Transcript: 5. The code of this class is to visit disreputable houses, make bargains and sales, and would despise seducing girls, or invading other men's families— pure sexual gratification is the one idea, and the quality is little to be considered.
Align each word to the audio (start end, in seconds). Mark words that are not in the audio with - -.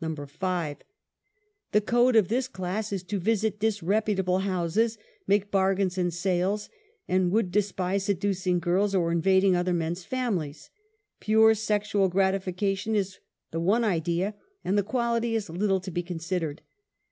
5. 0.00 0.76
The 1.72 1.80
code 1.80 2.14
of 2.14 2.28
this 2.28 2.46
class 2.46 2.92
is 2.92 3.02
to 3.02 3.18
visit 3.18 3.58
disreputable 3.58 4.38
houses, 4.38 4.98
make 5.26 5.50
bargains 5.50 5.98
and 5.98 6.14
sales, 6.14 6.68
and 7.08 7.32
would 7.32 7.50
despise 7.50 8.04
seducing 8.04 8.60
girls, 8.60 8.94
or 8.94 9.10
invading 9.10 9.56
other 9.56 9.74
men's 9.74 10.04
families— 10.04 10.70
pure 11.18 11.56
sexual 11.56 12.08
gratification 12.08 12.94
is 12.94 13.18
the 13.50 13.58
one 13.58 13.82
idea, 13.82 14.36
and 14.64 14.78
the 14.78 14.84
quality 14.84 15.34
is 15.34 15.50
little 15.50 15.80
to 15.80 15.90
be 15.90 16.04
considered. 16.04 16.62